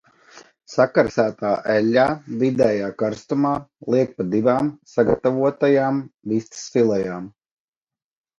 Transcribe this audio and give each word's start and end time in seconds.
Sakarsētā 0.75 1.51
eļļā 1.73 2.05
vidējā 2.43 2.87
karstumā 3.01 3.51
liek 3.97 4.17
pa 4.23 4.27
divām 4.33 4.73
sagatavotajām 4.95 6.01
vistas 6.33 6.65
filejām. 6.79 7.31